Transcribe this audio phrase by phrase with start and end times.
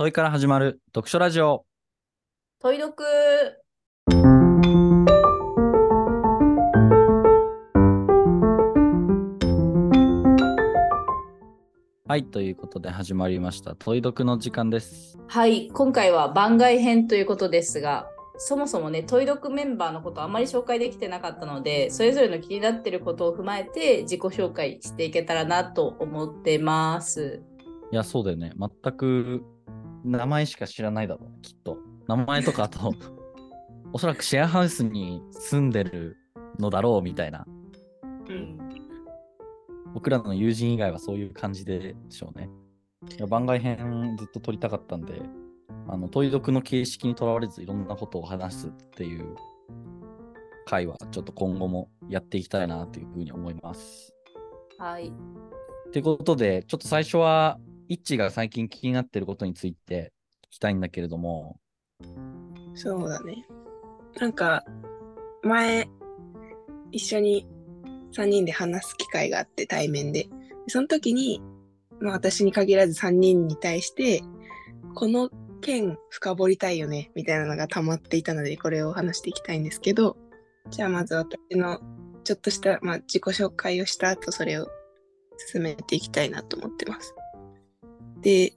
[0.00, 1.66] 問いから始まる読書ラジオ。
[2.58, 3.04] 問い読
[12.08, 13.74] はい、ということで始まりました。
[13.74, 15.18] 問い読の時間です。
[15.28, 18.08] はい今回は番外編ということですが
[18.38, 27.42] そもそもね問い読メンバーのことあまり紹介できてなかったのでそれぞれの気になってることを踏まえて自己紹介していけたらなと思ってます。
[27.92, 28.52] いや、そうだよね。
[28.56, 29.42] 全く
[30.04, 31.78] 名前しか知らないだろうね、きっと。
[32.08, 32.92] 名前とかあと、
[33.92, 36.16] おそらくシェアハウスに住んでる
[36.58, 37.46] のだろうみたいな。
[38.28, 38.58] うん、
[39.94, 42.48] 僕らの友人以外はそういう感じでしょうね。
[43.28, 45.22] 番外編ずっと撮りたかったんで、
[45.88, 49.34] あの問い読の形式にとらわれずいろんなことを話すっていう
[50.66, 54.14] 回はちょっと今後もやっていきたいなというふうに思います。
[54.78, 55.12] はい
[55.92, 57.58] ということで、ちょっと最初は、
[57.90, 60.12] イッチが最近気になってることについて
[60.44, 61.58] 聞きたいんだけれども、
[62.74, 63.44] そうだね。
[64.20, 64.64] なんか、
[65.42, 65.88] 前、
[66.92, 67.48] 一緒に
[68.12, 70.28] 3人で話す機会があって、対面で。
[70.68, 71.42] その時に、
[72.00, 74.22] まあ私に限らず3人に対して、
[74.94, 75.28] この
[75.60, 80.16] 件深掘りたいよね、みたいなのが溜まっていたので、これを話していきたいんですけど、
[80.70, 81.80] じゃあまず私の
[82.22, 84.68] ちょっとした、まあ、自己紹介をした後、それを
[85.52, 87.12] 進めていきたいなと思ってます。
[88.22, 88.52] で、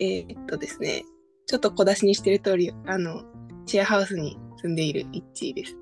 [0.00, 1.04] えーっとですね、
[1.46, 3.22] ちょっと小出しにしてる通り、あの、
[3.66, 5.76] シェアハウスに住んでいるイッチーです。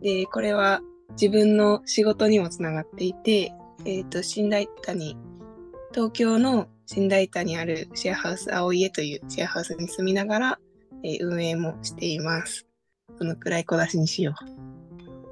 [0.00, 0.80] で、これは
[1.12, 3.52] 自分の仕事にもつながっていて、
[3.84, 5.16] えっ、と、新大谷、
[5.92, 10.58] 東京の新大田にあるシェアハウス青家というシェアハウスに住みながら、
[11.04, 12.66] えー運営もしています。
[13.18, 14.44] そのくらい小出しにしよう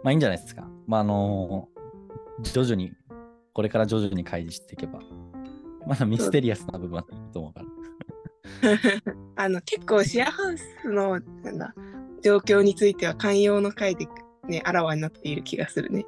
[0.02, 0.68] まあいいんじゃないですか。
[0.86, 1.68] まああの
[2.42, 2.92] 徐々に、
[3.52, 5.00] これから徐々に開示していけば、
[5.86, 7.66] まだミステリアスな部分はと思うから。
[7.66, 7.70] う。
[9.36, 11.74] あの、結構シェアハウスの、なんだ、
[12.22, 14.06] 状況については寛容の回で
[14.48, 16.04] ね、あらわになっている気がするね。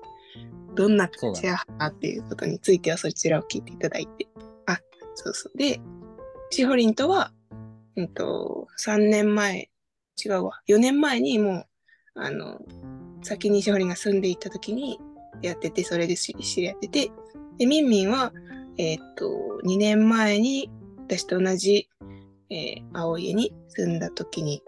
[0.75, 4.27] どんなシェアハウスっていうことについてはそちらを聞いていただいて。
[4.67, 4.79] あ、
[5.15, 5.59] そうそう。
[5.59, 5.81] で、
[6.51, 7.33] しほりんとは、
[7.97, 9.71] うんと、3年前、
[10.25, 11.67] 違うわ、4年前にもう、
[12.15, 12.59] あの、
[13.23, 14.99] 先にしほりんが住んでいた時に
[15.43, 17.11] やってて、それで知り合ってて、
[17.59, 18.33] で、みんみんは、
[18.79, 19.27] えーっと、
[19.65, 20.71] 2年前に
[21.07, 21.89] 私と同じ、
[22.51, 24.63] えー青家に住んだ時に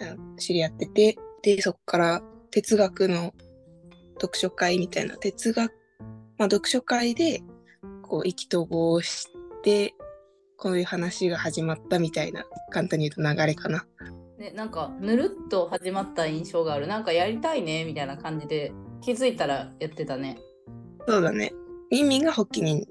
[0.00, 3.32] あ知り合ってて、で、そこから哲学の
[4.20, 5.72] 読書会みたいな、哲学、
[6.38, 7.42] まあ読書会で、
[8.02, 9.28] こう、意気投合し
[9.62, 9.94] て、
[10.56, 13.86] こういう話が始まったみたいな、簡単に言うと流れかな。
[14.38, 20.38] ね、なんかぬるっと始まった印象があるなんかやりたいねみたいな感じで気づいたらやってたね。
[21.06, 21.52] そうだね。
[21.90, 22.86] ミンミンが発起人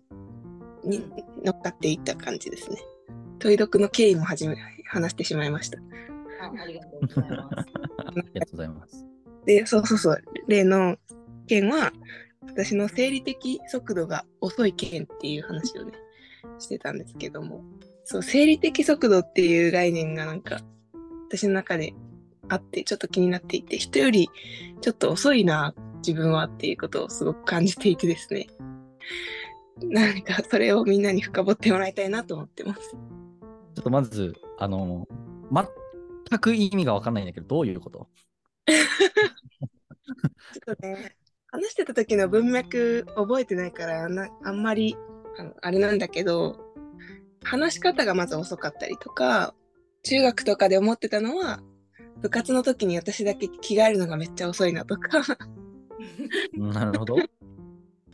[0.83, 1.03] に
[1.43, 2.77] 乗っかっていった感じですね。
[3.39, 5.79] 問い読の経緯もはじめ話してしまいました。
[6.41, 7.55] あありがとうございます。
[7.97, 9.05] ありがとうございます。
[9.45, 10.97] で、そうそうそう、例の
[11.47, 11.91] 件は、
[12.45, 15.93] 私の生理的速度が遅い件っていう話をね、
[16.59, 17.63] してたんですけども、
[18.03, 20.59] そう、生理的速度っていう概念がなんか、
[21.29, 21.93] 私の中で
[22.47, 24.29] あって、ちょっと気になっていて、人より
[24.81, 28.47] ちょっと遅いな、自分はっていうことをすごく感じていてですね、
[29.89, 32.81] なんかそれをみんなに深掘ってもらいたいなと思ってます。
[32.91, 32.97] ちょ
[33.81, 35.07] っとまず、あの
[36.29, 38.07] 全く意味がわかんないんだけど、どういうこと？
[38.67, 41.15] ちょっとね、
[41.47, 44.97] 話してた時の文脈覚えてないからなあんまり
[45.37, 46.59] あのあれなんだけど、
[47.43, 49.55] 話し方がまず遅かったりとか、
[50.03, 51.61] 中学とかで思ってたのは、
[52.21, 55.21] 部活の時に私だけ着替えるのがめっちゃ遅いなとか、
[56.53, 57.15] なるほど。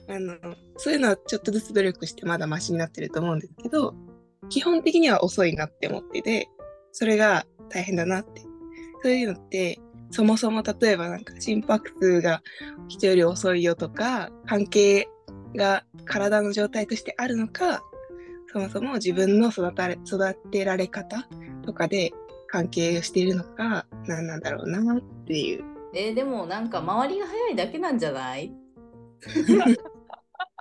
[0.08, 0.36] あの
[0.78, 3.94] そういうのはちょっとずつ努力してまだマシになってると思うんですけど、
[4.50, 6.50] 基本的には遅いなって思ってて、
[6.92, 8.42] それが大変だなって。
[9.02, 9.80] そういうのって、
[10.12, 12.42] そもそも例えばなんか心拍数が
[12.88, 15.08] 人より遅いよとか、関係
[15.56, 17.84] が体の状態としてあるのか、
[18.54, 21.28] そもそも自分の育たれ育てられ方
[21.66, 22.14] とかで
[22.48, 25.64] 関係しているのか、何なんだろうなっていう。
[25.94, 28.54] えーでもなんか周りが早いだけなんじゃない？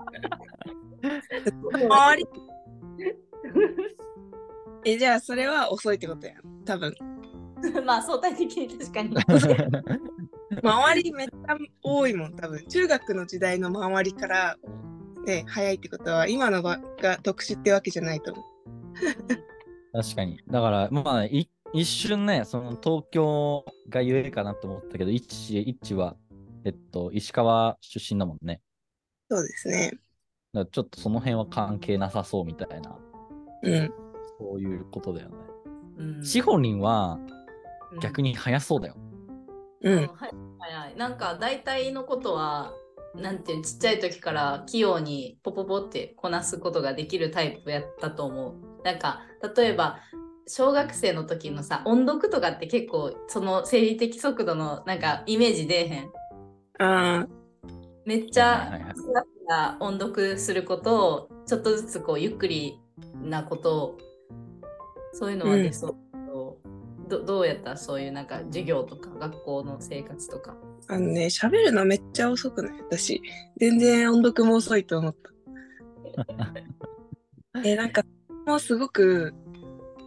[4.85, 6.65] え、じゃあそれは遅いってことやん。
[6.65, 6.95] 多分。
[7.85, 9.15] まあ相対的に確かに。
[10.63, 14.57] 周りめっちゃ多いもん多分中学の時代の周りから
[15.27, 18.45] ね早いってことは今の場が特殊ってわけじゃないと思う
[19.93, 20.41] 確かに。
[20.49, 26.17] だから、まあ、い一瞬ね、その東京がゆえかなと思ったけど、一致、一致は、
[26.65, 28.61] えっと、石川出身だもんね。
[29.31, 30.01] そうですねだか
[30.65, 32.97] らちょっとその辺は関係なさそうみたいな、
[33.63, 33.93] うん
[34.39, 35.37] そういうことだよね。
[35.99, 37.19] うんシホリンは
[37.93, 38.97] うん逆に早そうだよ。
[39.83, 39.97] うん。
[39.97, 40.97] はいはいはい。
[40.97, 42.73] なんか大体のことは、
[43.15, 48.55] なんていうちっちゃい時から器用にポポポってこなすことができるタイプやったと思う。
[48.83, 49.21] なんか
[49.57, 50.01] 例えば
[50.49, 56.11] 小学生の時のさ音読とかって結構その生理的速度のなんかイメージ出えへん？
[56.81, 57.29] ああ、
[58.07, 58.93] めっちゃ
[59.81, 62.81] 音読することをちょっとずつこうゆっくり
[63.23, 63.99] なことを
[65.13, 66.59] そういうのは出そうけど、
[67.09, 70.57] どどうやったそういうなんか授業とか学校の生活とか？
[70.89, 72.73] あのね、喋るのめっちゃ遅くない？
[72.91, 73.23] 私。
[73.59, 75.31] 全然音読も遅いと思った。
[77.65, 78.03] え、なんか、
[78.47, 79.33] もうすごく、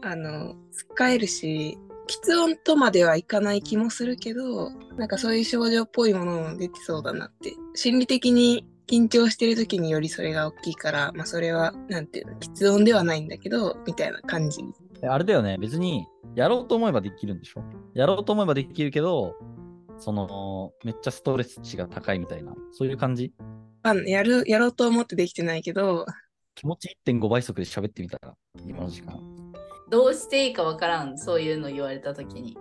[0.03, 1.77] あの、使えるし、
[2.07, 7.53] 喫音とまではいかない気もするけど、なんかそういう症状っぽいものも出てそうだなって。
[7.75, 14.61] 心理的に緊張してる時によりそれが大きいから、まあそれは、なんていうの、喫音ではないんだけど、みたいな感じ。
[15.03, 17.63] えあれだよね、別にやろうと思えばできるんでしょ？
[17.93, 19.35] やろうと思えばできるけど、
[19.99, 23.33] その、めっちゃストレス値が高いみたいな、そういう感じ？
[23.83, 26.05] あやる、やろうと思ってできてないけど、
[26.55, 28.33] 気持ち1.5倍速で喋ってみたら、
[28.65, 29.21] 今の時間。
[29.89, 32.57] どうしていいかわからん、そういうの言われたときに。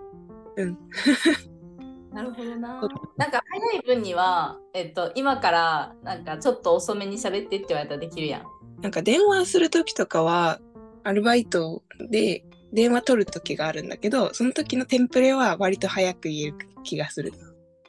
[0.57, 0.77] うん。
[2.13, 2.81] なるほどな。
[3.17, 8.43] なんか早い分には、えっと、今からなんかちょっと遅めに喋ってって言われたらできるやん。
[8.81, 10.59] なんか電話する時とかは、
[11.03, 12.43] アルバイトで
[12.73, 17.33] 電話取る時があるんだけど、その時のテンプレは割と早く言える気がする。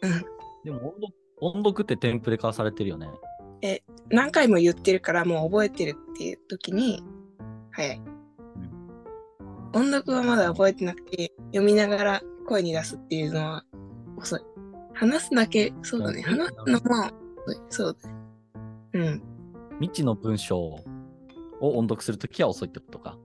[0.02, 0.24] うん。
[0.64, 3.08] でも音読、音読ってテンプレ化されてるよね。
[4.10, 7.02] 何回も言ってるからもう覚えてるっていう時に、
[7.72, 8.00] 早い。
[9.72, 13.64] 音読はまだ覚えてなくて、読みながら声に出すっていうのは
[14.16, 14.40] 遅い。
[14.94, 16.24] 話すだけ、そうだね。
[16.26, 17.06] うん話すのも
[17.46, 17.56] 遅い。
[17.70, 18.14] そうだね。
[18.94, 19.22] うん。
[19.80, 20.80] 未知の文章を
[21.60, 23.18] 音読するときは遅いってことか。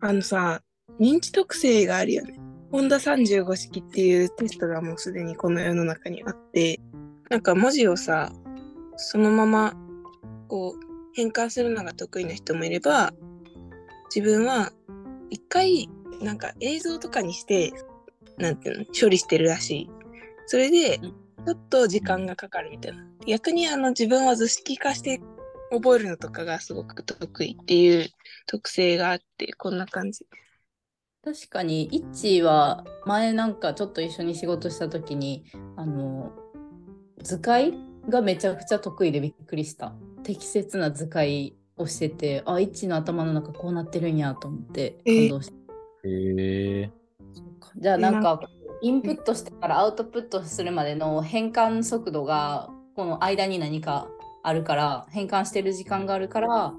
[0.00, 0.60] あのさ、
[1.00, 2.38] 認知特性があるよね。
[2.72, 6.80] 本田35式っていうテストがもうすでにこの世の中にあって、
[7.30, 8.32] なんか文字をさ、
[8.96, 9.74] そのまま
[10.48, 10.84] こう
[11.14, 13.12] 変換するのが得意な人もいれば、
[14.14, 14.72] 自分は
[15.34, 15.88] 一回
[16.22, 17.72] なんか映像とかにして、
[18.38, 19.90] なんていうの、処理してるらしい。
[20.46, 23.04] それで、ちょっと時間がかかるみたいな。
[23.26, 25.20] 逆にあの自分は図式化して
[25.72, 28.08] 覚えるのとかがすごく得意っていう
[28.46, 30.24] 特性があって、こんな感じ。
[31.24, 35.44] 確かに、イッチーは前なんかちょっと一緒に仕事したときに、
[35.76, 36.32] あの、
[37.22, 37.74] 図解
[38.08, 39.94] がめちゃくちゃ得意でびっくりした。
[40.22, 45.54] 適切な図解をしてて、あ、イッチーの頭の中こうなってるんやと思って感動した。
[46.08, 46.90] へえ。
[47.76, 48.40] じゃあなんか
[48.82, 54.08] インプットしてからアウトプットするまでの変換速度がこの間に何か
[54.42, 56.74] あるから変換してる時間があるから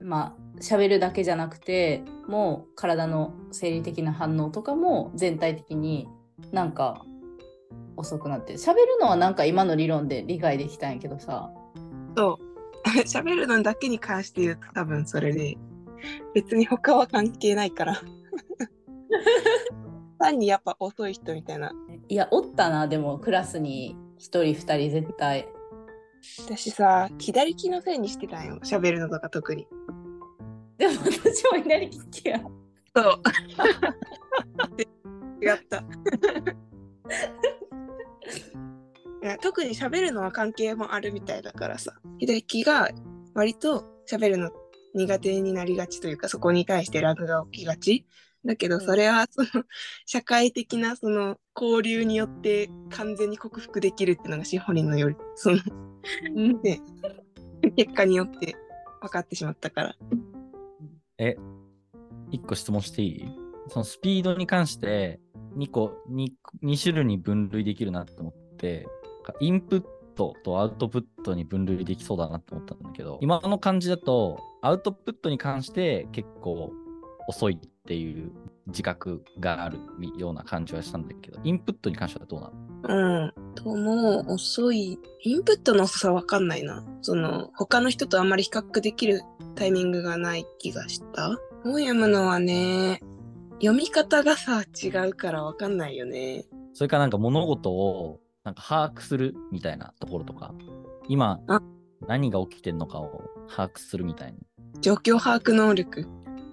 [0.00, 6.08] まあ喋るだけじゃなくてもう体の生理的な反応とかも全体的に
[6.52, 7.04] なんか
[7.96, 11.50] 遅くなってる喋るのはなんか今の理論で理解できたんやけどさ
[12.16, 12.45] そう。
[13.04, 15.56] 喋るのだけに関して言うと多分それで、
[16.34, 18.00] 別に他は関係ないから。
[20.18, 21.72] 単にやっぱ遅い人みたいな。
[22.08, 25.48] いやおったなでもクラスに1人2人絶対
[26.44, 28.58] 私さ、左利きのせいにしてたんよ。
[28.62, 29.66] 喋るのとか特に。
[30.78, 32.40] でも私も左利きや
[32.94, 33.22] そう。
[35.44, 35.84] 違った。
[39.40, 41.94] 特に喋るのは関係もあるみたいだからさ。
[42.18, 42.90] 左利きが
[43.34, 44.50] 割と喋るの
[44.94, 48.06] 苦手になりがちというか、そこに対してラグが起きがち。
[48.44, 49.64] だけど、それはその
[50.06, 55.58] 社会的なその交流によって完全に克服できるっていうのがシホリンのより、その
[56.36, 56.60] うん
[57.74, 58.54] 結果によって
[59.02, 59.96] 分かってしまったから。
[61.18, 61.36] え、
[62.30, 63.24] 一個質問していい？
[63.68, 65.18] そのスピードに関して
[65.56, 66.28] 2個、2,
[66.62, 68.86] 2種類に分類できるなって思って、
[69.40, 76.72] インプットとアウトプットに分類できそうだなって思ったんだけど、今の感じだと、アウトプットに関して結構
[77.28, 78.32] 遅いっていう
[78.68, 79.78] 自覚がある
[80.16, 82.56] ような感じはしたんだけど、インプットに関してはどうなの？
[82.88, 83.54] うん。
[83.54, 84.98] ともう遅い。
[85.22, 86.84] インプットの遅さわかんないな。
[87.02, 89.22] その、他の人とあんまり比較できる
[89.54, 91.36] タイミングがない気がした。
[91.62, 93.00] 本読むのはね、
[93.60, 96.44] 読み方がさ、違うからわかんないよね。
[96.74, 100.54] それからなんか物事をなんか把握するみたいなところとか、
[101.08, 101.60] 今あ
[102.06, 104.38] 何が起きてんのかを把握するみたいな、
[104.80, 106.06] 状況把握能力。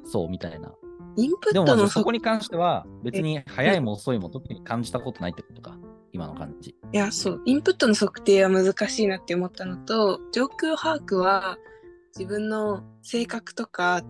[0.03, 0.73] そうみたいな。
[1.15, 5.77] インプットのそそこに関しては別に早いも遅いも特に感じたことないってことか、
[6.11, 6.71] 今の感じ。
[6.71, 7.41] いや、そう。
[7.45, 11.59] インプットの測定は難しいなって思ったのと、状況把握は
[12.17, 14.01] 自分の性格とか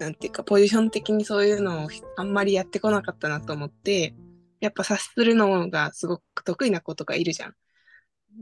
[0.00, 4.16] なんていうか、ポジション的にそういうのをあんまりやってこなかったなと思って、
[4.60, 7.54] やっぱ察するのがすごく得意な子とかいるじゃん。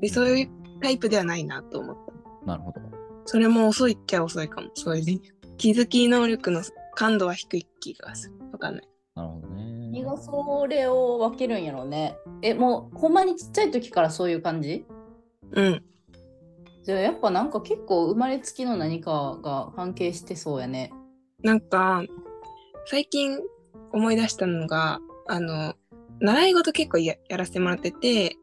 [0.00, 0.50] で、そういう
[0.82, 1.96] タイプではないなと思っ
[2.44, 2.46] た。
[2.46, 2.80] なるほど。
[3.25, 4.70] それも遅いっちゃ遅いかも。
[4.75, 5.20] そういうね。
[5.56, 6.62] 気づき能力の
[6.94, 8.34] 感度は低い気がする。
[8.52, 8.88] わかんない。
[9.14, 9.90] なるほどね。
[9.90, 12.16] 何がそれを分けるんやろうね。
[12.42, 14.87] え、もうほんまにちっちゃい時からそういう感じ？
[15.52, 15.84] うん。
[16.84, 20.92] じゃあやっぱなんか結構生まれつきの何かが関係してそうやね。
[21.42, 22.02] なんか、
[22.87, 23.38] 最近
[23.92, 25.75] 思い出したのが、あの、
[26.20, 28.37] 習い事結構やらせてもらってて、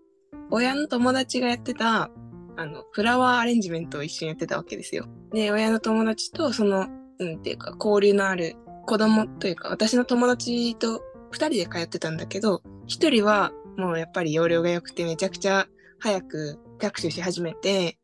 [0.51, 2.09] 親の友達がやってた、
[2.57, 5.07] あの、フラワーアレンジメントを一緒にやってたわけですよ。
[5.31, 6.87] で、親の友達とその、
[7.19, 8.55] うんっていうか、交流のある
[8.85, 11.01] 子供というか、私の友達と
[11.31, 15.67] 二人で通ってたんだけど、一人はもうやっぱり容量が良くてめちゃくちゃ
[15.99, 17.97] 早く学習し始めて、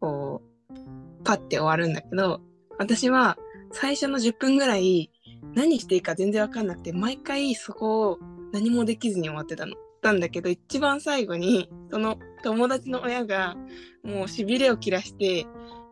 [0.00, 2.40] こう、パッて終わるんだけど、
[2.78, 3.36] 私は
[3.72, 5.10] 最初の10分ぐらい
[5.54, 8.18] 何していいか全然わかんなくて、毎回そこを
[8.52, 9.74] 何もできずに終わってたの。
[10.02, 13.54] たんだけど、一番最後に、その友達の親が
[14.02, 15.46] もう痺れを切らして、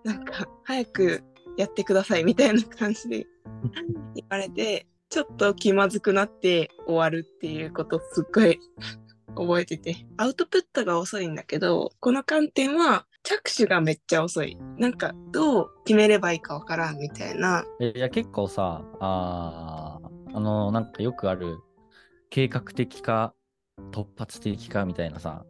[0.05, 1.23] なんか、早く
[1.57, 3.27] やってくださいみたいな感じで
[4.15, 8.59] 言われて、ちょっと気まずくなって終わるっていうことすっごい
[9.35, 9.97] 覚えてて。
[10.17, 14.57] アウトプットが遅いんだけど、この観点は着手がめっちゃ遅い。
[14.79, 17.65] なんか、どう決めればいいかわからんみたいな。
[17.81, 20.01] いや、結構さ、あ
[20.33, 21.59] あの、なんかよくある、
[22.31, 23.35] 計画的か、
[23.93, 25.45] 突発的かみたいなさ、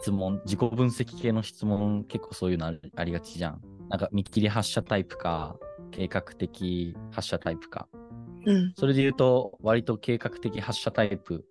[0.00, 3.60] 質問、自己分析系の質問、結構そういうのありがちじゃん。
[3.88, 5.56] なんか見切り発射タイプか、
[5.90, 7.88] 計画的発射タイプか。
[8.46, 8.72] うん。
[8.76, 11.44] それで言うと、割と計画的発射タイプ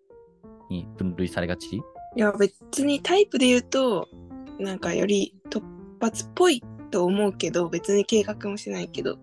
[0.69, 1.75] に分類されがち？
[1.75, 1.81] い
[2.15, 4.07] や、別にタイプで言うと、
[4.59, 5.61] なんかより突
[5.99, 9.17] 発っぽいと思うけど、別に計画もしないけど、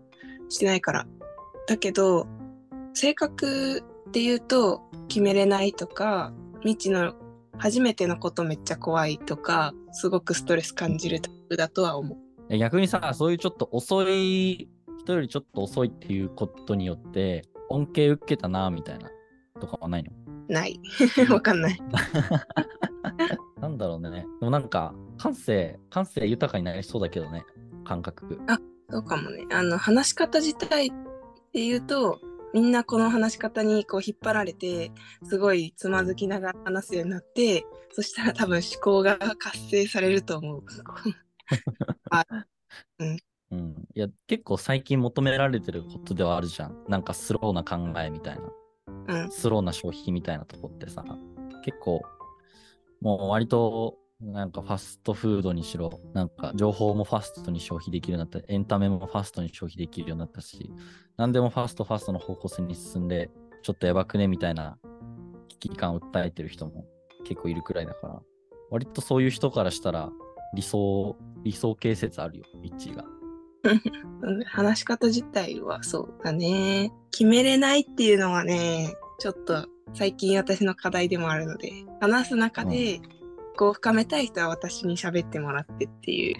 [0.48, 1.06] してないから。
[1.66, 2.26] だけど、
[2.94, 7.14] 性格で言うと、決めれないとか、未知の
[7.58, 12.18] 初めてのことめっちゃ怖いとか、すごくストレス感じるタイプだとは思う。
[12.48, 19.08] え逆にさ、そういうちょっと遅い、人よりちょっと遅いっていうことによって、恩恵受けたな、みたいな、
[19.60, 20.10] とかはないの？
[20.48, 20.80] ない。
[21.30, 21.78] わかんない。
[23.60, 24.26] なんだろうね。
[24.40, 27.44] でもなんか、感性、感性豊かになりそうだけどね、
[27.84, 28.40] 感覚。
[28.90, 29.46] そうかもね。
[29.52, 30.94] あの、話し方自体で
[31.52, 32.20] 言うと、
[32.52, 34.90] みんなこの話し方にこう引っ張られて、
[35.28, 40.62] すごいつまずきながら話すようになって、そしたら多分思考が活性されると思う。
[43.50, 43.88] うん。
[43.94, 46.84] いや、結構最近求められてることではあるじゃん。
[46.88, 48.42] なんかスローな考えみたいな。
[49.22, 49.30] うん。
[49.30, 51.04] スローな消費みたいなとこってさ、
[51.64, 52.00] 結構、
[53.00, 60.70] もう割と、なんかファストフードにしろ、なんか情報もファストに消費できるようになった、エンタメもファストに消費できるようになったし、
[61.16, 63.30] 何でもファストファストの方向性に進んで、
[63.62, 64.78] ちょっとやばくねみたいな
[65.48, 66.84] 危機感を訴えてる人も
[67.24, 68.20] 結構いるくらいだから、
[68.70, 70.10] 割とそういう人からしたら
[70.54, 73.04] 理想、理想形説あるよ、一致が。
[74.22, 76.92] うん話し方自体はそうだね。
[77.10, 83.00] 決めれないっていうのはね、ちょっと最近私の課題でもあるので、話す中で、
[83.60, 86.36] こう深めたい人は私に喋ってもらってっていう。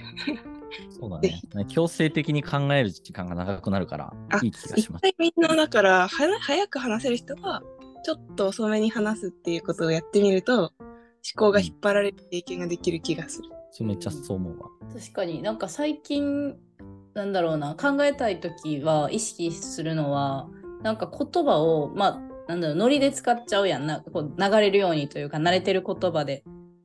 [0.98, 1.42] そうだね。
[1.68, 5.02] 強制的に考える時間が長くなるからあ、いい気が一します。
[5.02, 7.62] 回みんなだからは早く話せる人は
[8.06, 10.70] ちょっと遅めに話すっていうことをやってみると思
[11.36, 13.50] 考が引っ張られる経験ができる気がする。
[13.70, 14.70] それめっちゃそう思うわ。
[14.90, 16.56] 確かになんか最近
[17.12, 20.48] なんだろうな考えたい時は意識するのは
[20.82, 26.44] なんか言葉をまあなんだろうノリで使っちゃうやんなこう流れるようにというか慣れてる言葉でで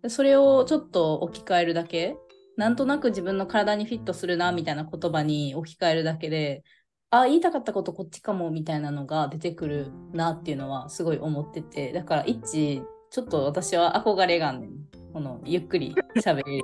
[0.10, 2.16] それをちょっと置き換えるだけ。
[2.58, 6.64] なんとなく自分の体にフィットするなみたいな言葉に置き換えるだけで
[7.10, 11.92] あ言いたかったことこっちかもみたいなのが出てくるなっていうのはすごい思ってて。
[11.94, 14.72] だから一ちょっと私は憧れがあんねん。
[15.14, 16.64] このゆっくり喋れる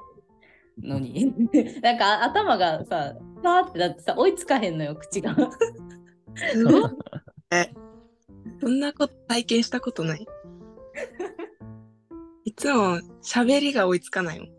[0.82, 1.34] のに。
[1.82, 5.36] なんか頭がさパーってだってさ追いつかへんのよ口が。
[6.54, 6.92] すごい。
[7.52, 7.70] え
[8.60, 10.28] そんなこと体験したことない？
[12.44, 14.50] いつも喋りが追いつかないもん。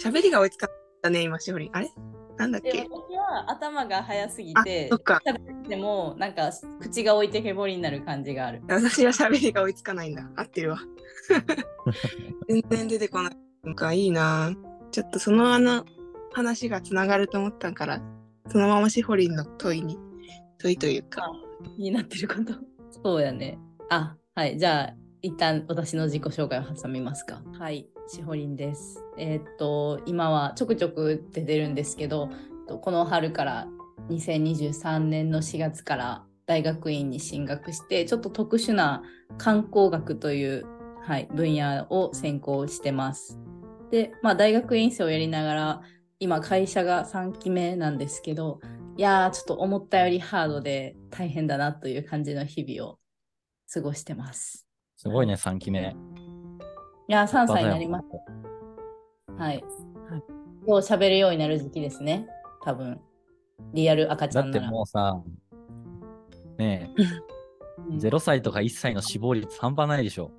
[0.00, 0.70] 喋りが追いつかっ
[1.02, 1.76] たね、今、しおりん。
[1.76, 1.90] あれ？
[2.38, 5.20] なんだっでけ私は頭が早すぎあてそっか。
[5.26, 10.28] 喋ってもなんか口が置いてけぼりになる感じがある私は喋りが追いつかないんだ。
[10.36, 10.78] 合ってるわ。
[12.48, 13.36] 全然出てこない。
[13.64, 14.52] なんかいいな
[14.90, 15.84] ちょっとそのあの
[16.32, 18.02] 話がつながると思ったから、
[18.48, 19.98] そのまましほりんの問いに、
[20.58, 21.30] 問いというか、
[21.76, 22.54] になってること
[23.02, 23.58] そうやね
[23.88, 32.28] あはいじゃあ一旦私の自己紹介を挟みますかはいしほりんですえーっと今はちょくちょく出てるんですけど
[32.66, 33.68] この春から
[34.10, 39.02] 2023年の4月から大学院に進学してちょっと特殊な
[39.38, 40.66] 観光学という、
[41.02, 43.38] はい、分野を専攻してます。
[43.90, 45.82] で、まあ、大学院生をやりながら
[46.18, 48.60] 今会社が3期目なんですけど
[48.96, 52.98] いやーちょっと思ったよりハードで大変だなという感じの日々を
[53.72, 54.71] 過ごしてます。
[55.02, 55.80] すごいね、3期目。
[55.80, 58.04] いやー3歳になります。
[59.36, 59.64] はい。
[60.64, 62.28] 今日喋るようになる時期ですね。
[62.62, 63.00] 多分。
[63.74, 64.70] リアル赤ちだってゃんなら。
[64.70, 65.20] もうさ、
[66.56, 66.94] ね
[67.88, 70.30] うんえ、0歳とか1歳の死亡率半端ないでしょ。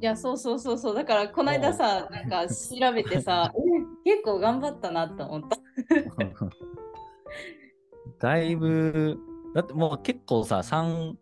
[0.00, 0.96] いや、そうそうそうそう。
[0.96, 3.52] だから、この間さ、なんか調べてさ、
[4.04, 5.58] え結構頑張ったなと思った。
[8.18, 9.16] だいぶ、
[9.54, 11.14] だってもう結構さ、3、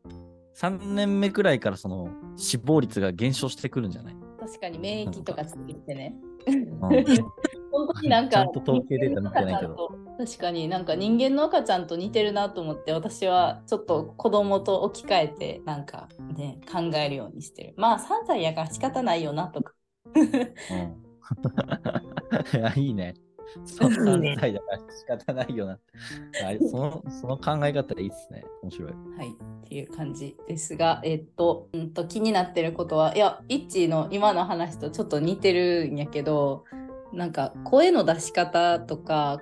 [0.60, 6.14] 3年目くらいからその死亡率が減少してくるんじゃない、確かに免疫とかつけてね。
[6.46, 6.80] うん
[7.72, 17.74] 本当になんか、ちゃんと統計データ見てないけど確かになんか人間の赤ちゃんと似てるなと思って、私はちょっと子供と置き換えて、なんかね、考えるようにしてる。
[17.76, 19.72] まあ、3歳やから仕方ないよなとか。
[20.14, 20.30] うん
[22.58, 23.14] いや、いいね。
[23.64, 25.72] そういいね3歳だから仕方ないよな。
[25.72, 25.78] あ
[26.70, 28.44] そのその考え方いいっすね。
[28.62, 28.92] 面白い。
[28.92, 36.64] はい、っていう感じですが、えっと、うんと気になってることは、いや、イッチーの今の話とちょっと似てるんやけど、
[37.12, 39.40] なんか声の出し方とか、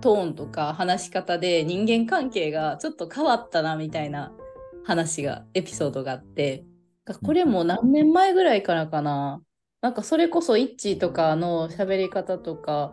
[0.00, 4.32] トーンとか話し方で人間関係がちょっと変わったなみたいな
[4.84, 6.64] 話が、エピソードがあって、
[7.22, 9.42] これも何年前ぐらいからかな。
[9.82, 12.92] なんかそれこそイッチーとかの喋り方とか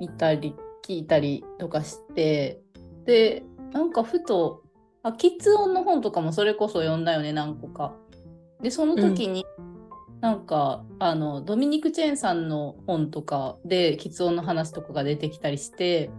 [0.00, 0.54] 見たり
[0.86, 2.60] 聞いたりとかして、
[3.04, 4.62] で、なんかふと、
[5.02, 7.94] あ、キッズ音の本とかもそれこそ読んだよね、何個か。
[8.62, 9.44] で、その時に、
[10.20, 16.10] なんか、あの、ドミニク・チェーンさんの本とかで、キッズ音の話とかが出てきたりして、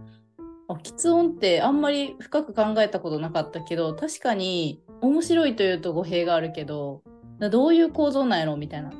[0.68, 7.02] あ、キッズ音ってあんまり深く考えたことなかったけど、確かに面白いというと語弊があるけど、
[7.50, 8.90] どういう構造なんやろみたいな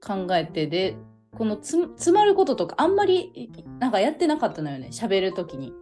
[0.00, 0.96] 考えて、で、
[1.36, 5.72] このつ詰まることとかあんまりなんかやってなかったのよね、喋る時に。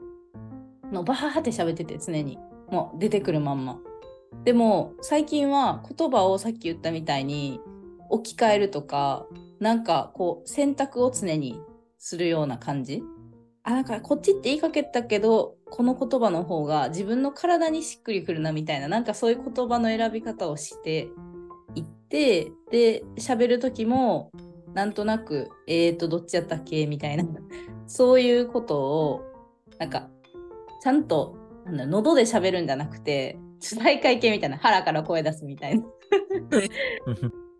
[0.92, 2.38] のバハハって喋ってて常に。
[2.70, 3.78] もう出てくるまんま。
[4.44, 7.60] でも最近は言葉をさっき言ったみたいに
[8.10, 9.26] 置き換えるとか
[9.60, 11.60] なんかこう選択を常に
[11.98, 13.02] するような感じ。
[13.62, 21.08] あなんかこっちって言いかけたけどこの言葉の方が自分の体にしっくりくるなみたいななんかそういう言葉の選び方をして
[21.74, 24.30] いってで喋る時も
[24.74, 26.86] なんとなくえーとどっちやったっけ？
[26.86, 27.24] みたいな。
[27.86, 29.22] そういうことを
[29.78, 30.08] なんか
[30.82, 35.84] ちゃんとなんだ喉で喋るんじゃなくて主題会系みたいな腹から声出すみたいな。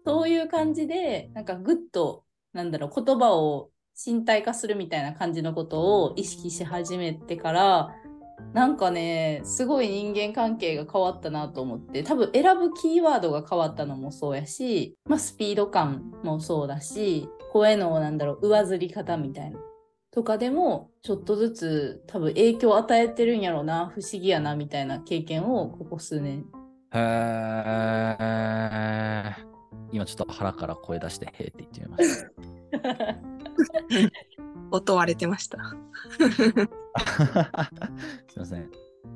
[0.07, 7.95] そういう感じでなんかぐっとなんだろう言葉を身体化するみたいな感じのことを意識し始めてから
[8.53, 19.59] なんかねすごい人間関係が変わったなと思って多分選ぶキーワードが変わったのもそうやし、まあ、スピード感もそうだし声のなんだろう上ずり方みたいな
[20.13, 26.45] とかでもちょっとずつ多分影響を与えてるんやろうな不思議やなみたいな経験をここ数年
[29.91, 32.25] 今ちょっと腹から声出して、へーって言ってみまし
[32.81, 33.17] た。
[34.71, 35.59] 音割れてました。
[38.29, 38.71] すいません。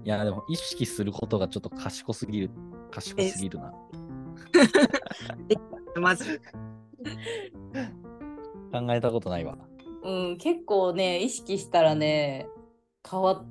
[0.04, 2.50] いや、でも意識することがちょっと賢すぎる。
[2.90, 3.72] 賢すぎるな。
[6.00, 6.40] まず、
[8.72, 9.58] 考えたことないわ。
[10.04, 12.48] うん、結構ね、意識したらね、
[13.08, 13.46] 変わっ、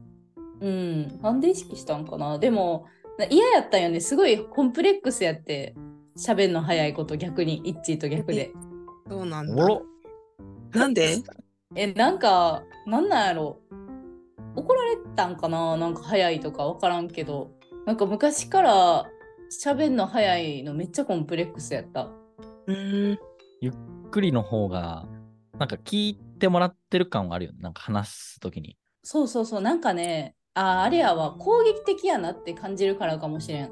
[0.61, 2.39] うん、なんで意識したんかな。
[2.39, 2.85] でも、
[3.17, 3.99] な嫌やったんよね。
[3.99, 5.75] すごいコンプレックスやって、
[6.17, 8.51] 喋るの早いこと逆に、イッチーと逆で。
[9.07, 9.81] そうなんだ。
[10.73, 11.17] なんで？
[11.75, 13.59] え、なんか、なんなんやろ？
[14.55, 15.75] 怒られたんかな？
[15.77, 17.51] なんか早いとか分からんけど。
[17.85, 19.05] なんか昔から
[19.63, 22.05] 喋るの早いのめっちゃコンプレックスやった。
[22.05, 23.19] うーん。
[23.61, 23.73] ゆっ
[24.09, 25.05] くりの方が、
[25.59, 27.59] なんか聞いてもらってる感はあるよね。
[27.61, 28.77] なんか話すときに。
[29.03, 33.71] そうそうそう、なんかね、あーあれやわ、攻撃的やなって感じるからかもしれん。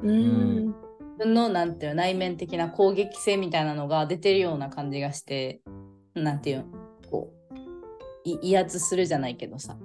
[0.00, 0.66] うーん。
[0.66, 0.74] 自
[1.18, 5.60] 分のなんていうの内面的な攻撃性みたいなのが出てるような感じがして、
[6.14, 6.64] なんていう
[8.24, 9.76] 威圧するじゃないけどさ、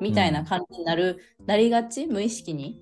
[0.00, 2.06] みたいな感じになる、なりがち？
[2.06, 2.80] 無意識に？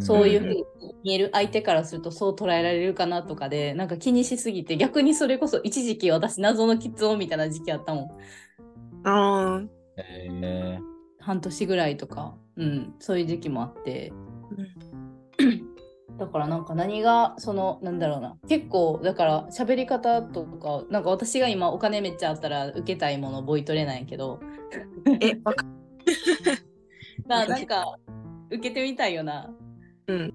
[0.00, 0.64] そういうふうに
[1.04, 8.02] 見える相手からするとそう捉えられるかなとかでなんか気にしすぎて逆にそれこそ一時期私謎のキッズ音みたいな時期あったも
[9.04, 9.06] ん。
[9.06, 9.62] ああ。
[9.96, 10.78] え
[11.20, 14.12] 半年ぐらいとか、うん、そういう時期もあって
[16.18, 24.40] だからなんか何がそのなんだろうな結構だから喋り方とかなんか私が今お金めっちゃあったら受けたいものボイトレないけど
[25.20, 25.64] え、わか
[27.26, 27.96] な なんか
[28.50, 29.52] 受けてみたいよな
[30.06, 30.34] うん。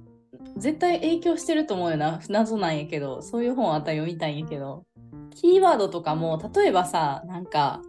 [0.57, 2.19] 絶対影響してると思うよな。
[2.29, 4.83] 謎なんやけど、そういう本あったら読みたいんやけど。
[5.31, 7.81] キーワードとかも、例えばさ、なんか、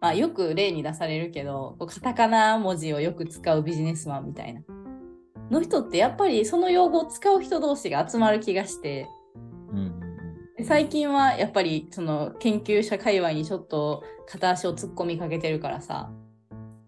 [0.00, 4.62] まあ、よく例に出されるけど、カタカナ文字をよく使うビジネスマンみたいな。
[5.50, 9.08] の人ってやっぱりその用語を使う人同士が集まる気がして、
[9.72, 10.00] うん
[10.62, 16.10] 最近はやっぱりその研究者界隈にちょっと片足を突っ込みかけてるからさ。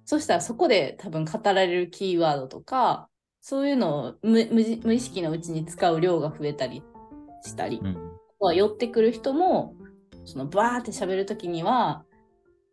[0.04, 3.08] そしたらそこで多分語られるキーワードとか
[3.40, 6.82] そういうのを無無じ無意識のうちに使う量が増えたり
[7.44, 9.76] したり、うんは寄ってくる人も
[10.24, 12.04] そのバーって喋る時には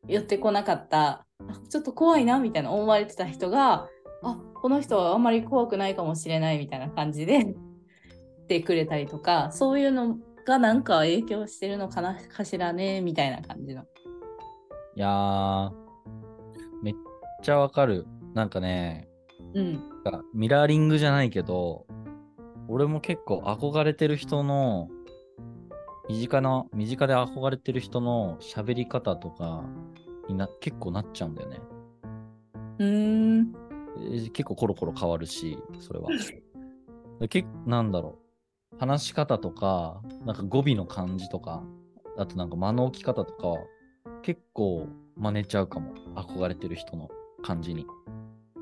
[0.08, 1.25] 寄ってこなかった。
[1.47, 3.88] あちょっと怖いなみたいな思われてた人が
[4.23, 13.84] あこの人はあんまり怖くないかもしれないみたいな感じでってくれたりとかそういうのがなんか影響してるのかなかしらねみたいな感じの。
[14.95, 15.72] いやー、
[16.82, 16.93] めっ
[17.43, 18.08] ちゃわかる。
[18.34, 19.08] なんかね、
[19.54, 19.82] うん。
[20.34, 21.86] ミラーリングじゃないけど、
[22.67, 24.89] 俺も結構憧れてる人の、
[26.10, 29.63] 身近な、身近で憧れてる人の喋り方とか
[30.28, 31.60] にな、結構なっちゃうんだよね。
[32.80, 33.68] うーん。
[33.97, 36.10] えー結構コロコロ変わるし、それは。
[37.19, 38.19] でけなんだろ
[38.73, 38.78] う。
[38.80, 41.63] 話し方とか、なんか語尾の感じとか、
[42.17, 43.58] あとなんか間の置き方とかは、
[44.21, 45.93] 結構真似ちゃうかも。
[46.15, 47.10] 憧れてる人の
[47.41, 47.86] 感じに。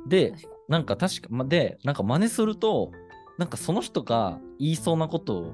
[0.08, 0.34] で、
[0.68, 2.92] なんか確か、ま、で、なんか真似すると、
[3.38, 5.54] なんかその人が言いそうなことを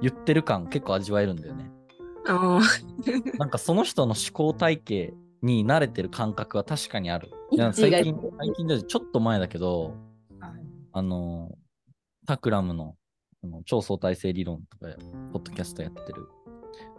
[0.00, 1.70] 言ってる感結構味わえるんだよね。
[3.38, 7.30] なんかその人の思考体系に慣れてる感覚は確かにある。
[7.72, 9.94] 最近、最近でちょっと前だけど、
[10.92, 11.56] あの、
[12.26, 12.96] タクラムの
[13.44, 14.86] あの超相対性理論とか、
[15.32, 16.28] ポッドキャストやってる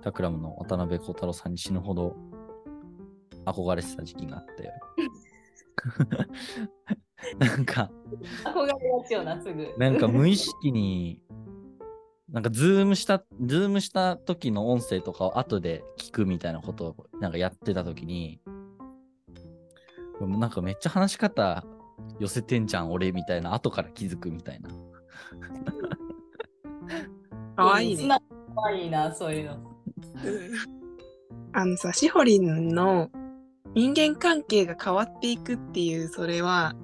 [0.01, 2.15] Takram の渡邉康太郎さんに死ぬほど
[3.45, 4.71] 憧れてた時期があって。
[7.39, 7.91] なんか、
[8.43, 9.73] 憧れがちよな、すぐ。
[9.78, 11.21] なんか無意識に、
[12.29, 18.41] なんか Zoom した、 Zoom した時の音声とかを後で聞くみたいなことをなんかやってた時に、
[20.19, 21.63] なんかめっちゃ話し方
[22.19, 24.69] 寄せてんじゃん、俺みたいな、後から気づくみたいな。
[27.55, 28.07] かわいいね。
[28.07, 29.53] かわいいな、そういうの。
[29.55, 30.77] うん
[31.53, 33.09] あのさ、しほりんの
[33.73, 36.75] 人間関係が変わっていくっていう、それは、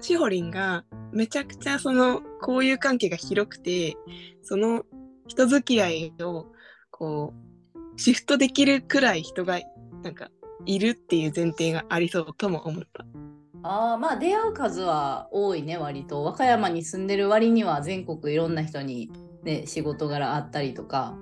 [0.00, 3.96] しほりんがめちゃくちゃその交友関係が広くて、
[4.42, 4.84] その
[5.26, 6.46] 人付き合いを
[6.90, 7.32] こ
[7.74, 9.60] う、シフトできるくらい人が
[10.02, 10.30] なんか
[10.66, 13.04] いるっていう前提がありそうとも思った。
[13.62, 16.24] あ、まあ出会う数は多いね、割と。
[16.24, 19.10] 和歌山に住んでる割には全国いろんな人に
[19.42, 21.16] ね、仕事柄あったりとか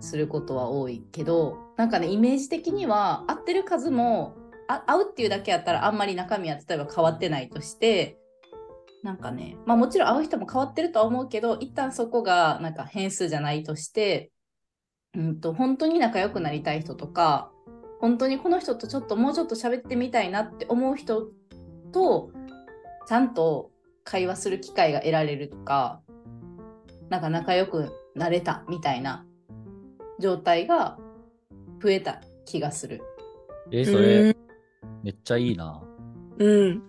[0.00, 4.36] することは多いけど、なんかね、イメージ的には会ってる数も、
[4.68, 8.18] あ会うっていうだけやったらあんまり中身は例えば変わってないとして、
[9.02, 14.30] なんかね、まあもちろん会う人も変わってるとは思うけど、一旦そこがなんか変数じゃないとして、
[15.14, 17.50] うんと、本当に仲良くなりたい人とか、
[18.00, 21.28] 本当にこの人とちょっともうちょっと喋ってみたいなって思う人
[21.92, 22.32] と
[23.06, 23.70] ちゃんと
[24.02, 26.00] 会話する機会が得られるとか
[27.08, 29.24] なんか仲良くなれたみたいな
[30.18, 30.98] 状態が
[31.80, 33.02] 増えた気がする。
[33.70, 34.36] えーそれ、
[35.02, 35.82] めっちゃいいな。
[36.38, 36.82] うん。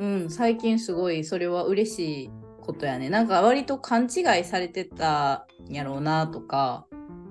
[0.00, 2.30] うん、最近すごいそれは嬉しい
[2.62, 3.10] ことやね。
[3.10, 6.86] なんか割と勘違いされてたんやろうなとか、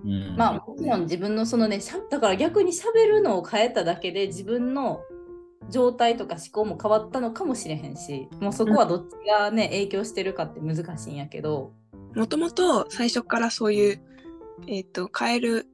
[0.06, 5.02] うん、まあもちろん自分のそのねしゃだから逆に喋るのを変えただけで自分の
[5.70, 11.74] 状態とか思考も変わったのかもしれへんしもうそこはどっちがね影響してるかって難しいんやけど
[12.16, 14.02] もともと最初からそういう、
[14.68, 15.66] えっ、と、変える、ん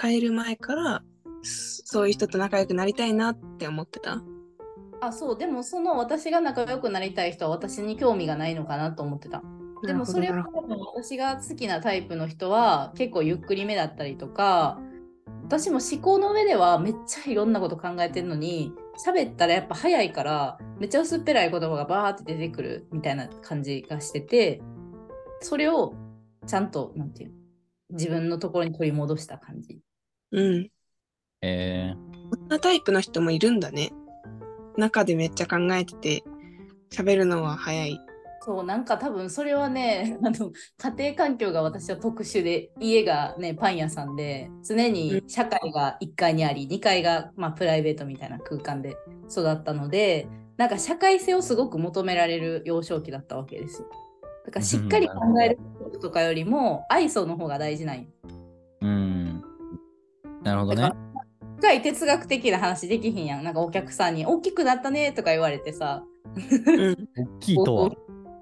[0.00, 1.02] 変える前から、
[1.42, 4.22] そそういう人と仲良くなりたいなって思ってた？
[5.00, 9.42] あそうでもその私が仲良くなりたい人は私に興味がないのかなと思ってた
[9.84, 10.46] でもそれは
[10.94, 14.80] 私が好きなタイプの人は結構ゆっくりめだったりとか
[15.44, 18.72] 私も思考の上ではめっちゃいろんなこと考えてるのに
[19.04, 24.60] 喋ったらやっぱ早いからめっちゃ薄っぺらい言葉がバーって出てくるみたいな感じがしてて
[25.40, 25.94] それを
[26.46, 27.38] ちゃんとなんていうの
[27.90, 29.80] 自分のところに取り戻した感じ。
[30.32, 30.70] うん。
[31.40, 31.94] え
[32.30, 33.92] こんなタイプの人もいるんだね。
[34.78, 36.24] 中でめっちゃ考えてて、
[36.90, 38.00] 喋るのは早い。
[38.40, 40.52] そうなんか多分それはね あの
[40.96, 48.96] 家庭環境が私は特殊で家がねパン屋さんで常に社会が1階にあり2階が、まあ、プライベートみたいな空間で
[49.30, 53.88] 育ったのでなんか社会性をすごく求められる幼少期だったわけですよ。
[54.46, 58.06] だからしっかり考えることとかよりも愛想の方が大事なん
[58.80, 59.42] うん。
[60.42, 61.07] なるほどね。
[61.60, 63.44] 深い哲学的な話できひんやん。
[63.44, 66.04] なんかお客さんに大きくなったねとか言われてさ
[66.36, 66.40] う
[66.90, 67.08] ん。
[67.16, 67.90] 大きいとは。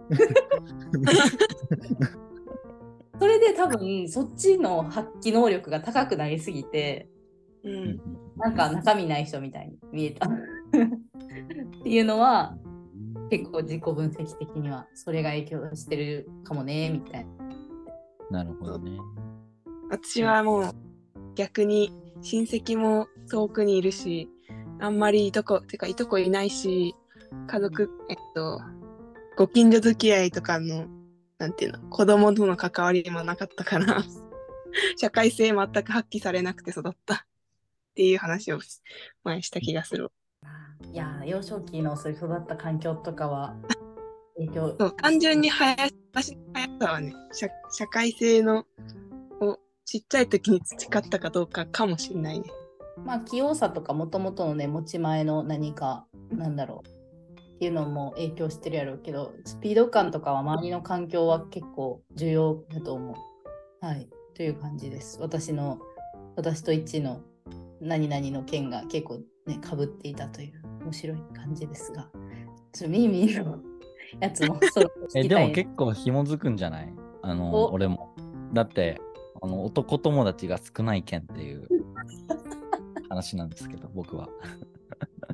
[3.18, 7.09] それで多分そっちの発揮能力が高くなりすぎて、
[7.64, 7.98] ううんん。
[8.37, 10.29] なんか中身ない人みたいに見えた。
[10.29, 10.31] っ
[11.83, 12.59] ていうのは
[13.31, 17.26] 結構自己分析的にはそれが影響してるかもねみたい
[18.31, 18.42] な。
[18.42, 18.98] なるほどね。
[19.88, 20.70] 私はもう
[21.35, 21.90] 逆に
[22.22, 24.29] 親戚も遠くにいるし、
[24.81, 26.94] あんまりいとこ、てかいとこいないし、
[27.46, 28.61] 家族、えっと、
[29.37, 30.87] ご近所付き合いとかの、
[31.38, 34.02] なんていうの、子供との関わりもなかったから、
[34.96, 37.18] 社会性全く発揮されなくて育ったっ
[37.94, 38.61] ていう話を
[39.24, 40.11] 前した気がする。
[40.92, 43.57] いやー幼少期のそういう育った環境とかは
[44.37, 48.66] 影響 そう単純に林私の速さはね社、社会性のを
[49.87, 52.44] ちっちゃい時に培ったかどうかかもしれないね。
[53.05, 56.88] まあ器用さとかもともとのね持ち前の何かなんだろう
[57.55, 63.87] っていうのも影響してるやろうけどスピード感とかは周りの環境は結構重要だと思う。
[63.87, 65.18] はいという感じです。
[65.20, 65.79] 私の
[66.37, 67.20] 私と一致の
[67.81, 72.09] 何々の件が結構ねかぶっていたという面白い感じですが
[72.72, 73.59] ちょっとミーミーの
[74.20, 76.92] やつもそろそろ聞え、きたい でも結構紐づくんじゃない？
[77.22, 78.14] あの、お俺も。
[78.53, 79.01] だって、
[79.42, 81.68] あの男友達が少ない件っていう
[83.09, 84.29] 話なんですけど、僕は。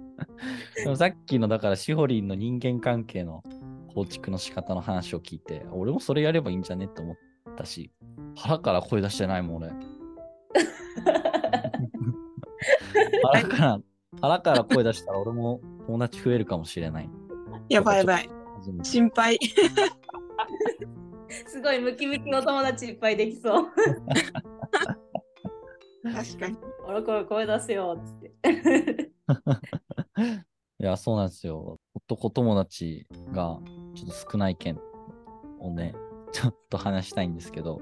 [0.77, 3.43] でもさっきの、だから、シホリンの人間関係の
[3.95, 7.17] 構築の仕方の話を聞いて、俺もそれやればいいんじゃねって思っ
[7.57, 7.93] たし、
[8.37, 9.73] 腹から声出してないもん、俺。
[13.23, 13.81] 腹から、
[14.21, 17.11] 腹から声出したら俺も友達増えるかもしれない。
[17.69, 18.29] やばいやばい。
[18.83, 19.39] 心配。
[21.47, 23.67] すごいムキムキの友達いっぱいできそう。
[26.03, 26.57] 確かに。
[26.87, 28.33] あらこれ声出せよっつって。
[30.81, 31.79] いや、そうなんですよ。
[31.95, 33.61] 男友達が
[33.95, 34.81] ちょっと少ない件
[35.61, 35.95] をね、
[36.33, 37.81] ちょっと話したいんですけど、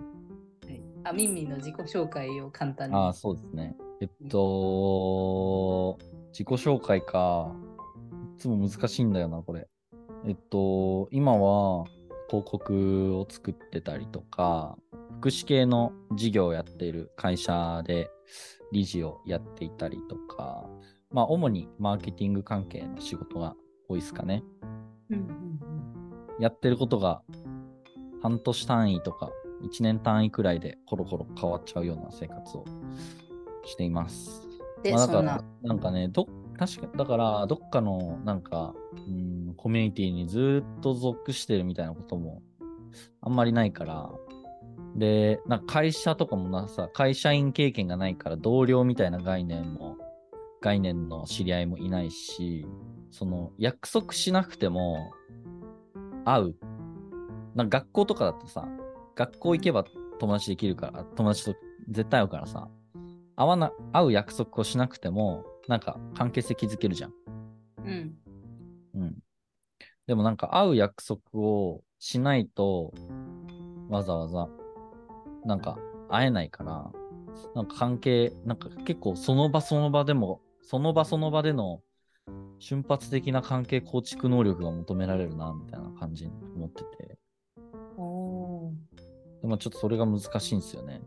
[1.04, 2.96] あ、ミンミンの自己紹介を簡単に。
[2.96, 3.76] ああ、そうですね。
[4.00, 5.98] えっと、
[6.32, 7.54] 自己紹介か。
[8.36, 9.68] いつも難しいんだよな、これ。
[10.26, 11.84] えっと、今は
[12.30, 14.78] 広告を作ってたりとか、
[15.18, 18.08] 福祉系の事業をやっている会社で
[18.70, 20.64] 理事をやっていたりとか、
[21.10, 23.56] まあ、主にマーケティング関係の仕事が
[23.88, 24.44] 多いですかね。
[25.10, 25.50] うんうん
[26.38, 27.20] やってることが
[28.22, 29.30] 半年単位とか
[29.62, 32.64] 1年単位くらいでコロコロ変わっちゃうような生活を
[33.66, 34.48] しています。
[34.90, 36.26] まあ、だから、なんかね、ど
[36.60, 42.42] 確かだから、どっかのなんか、うん、コミュニティにずっと属してるみたいなことも
[43.22, 44.10] あんまりないから、
[44.94, 49.96] で、なんか会社とかもなさ、会社員経験がないから同僚みたいな概念も、
[50.60, 52.66] 概念の知り合いもいないし、
[53.10, 55.12] その約束しなくても
[56.26, 56.56] 会う。
[57.54, 58.68] なんか学校とかだとさ、
[59.16, 59.86] 学校行けば
[60.18, 61.54] 友達できるから、友達と
[61.88, 62.68] 絶対会うからさ、
[63.34, 67.12] 会わな、会う約束をしなくても、なんか関係性築けるじゃん。
[67.78, 68.14] うん。
[68.94, 69.18] うん。
[70.06, 72.92] でもなんか会う約束をしないと、
[73.88, 74.48] わざわざ、
[75.44, 76.90] なんか会えないから、
[77.54, 81.80] なんか関係、なんか結構その場その場でも、その場その場での
[82.58, 87.18] 瞬発的な関係構築能力が求められるな、みたいな感じに思ってて。
[87.96, 89.00] おー
[89.42, 91.00] でもちょっとそれが難しいんですよね。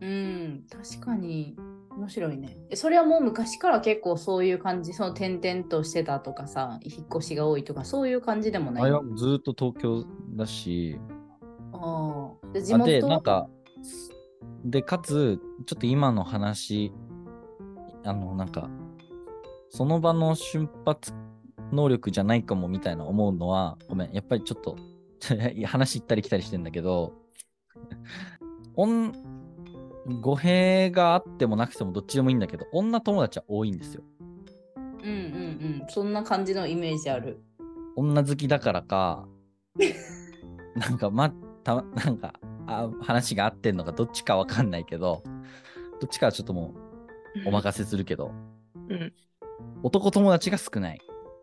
[0.00, 1.56] うん、確かに
[1.96, 2.58] 面白いね。
[2.70, 8.82] えそれはもう昔から結構そういう感じ、その転々としてたとかさ、引っ越しが多いとか、そういう感じでもない？
[8.84, 10.04] あれはずーっと東京
[10.36, 10.98] だし、
[11.72, 12.86] あーで地あ元？
[12.90, 13.48] で、なんか、
[14.64, 16.92] で、かつ、ちょっと今の話、
[18.04, 18.68] あの、なんか、
[19.70, 21.12] その場の瞬発
[21.72, 24.76] 能力じゃないかもみたいな思うのは、ごめん、やっぱりちょっと、
[25.66, 27.14] 話行ったり来たりしてんだけど、
[28.76, 29.12] おん
[30.06, 34.02] 語弊があってもなくてもどっちでもいいんだけど、女友達は多いんですよ。
[34.76, 37.40] うんうんうん、そんな感じのイメージある。
[37.96, 39.26] 女好きだからか、
[40.74, 41.30] なんか、ま、
[41.64, 42.34] た、なんか、
[42.66, 45.22] あ話が合ってんのかどっちかわかんないけど、
[46.00, 46.74] どっちかはちょっとも
[47.44, 48.32] うお任せするけど、
[48.88, 49.12] うん
[49.82, 51.00] 男友達が少ない。